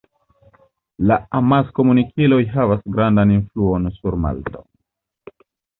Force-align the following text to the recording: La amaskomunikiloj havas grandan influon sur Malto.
La 1.11 1.17
amaskomunikiloj 1.41 2.41
havas 2.57 2.83
grandan 2.97 3.37
influon 3.39 3.89
sur 4.01 4.21
Malto. 4.27 4.69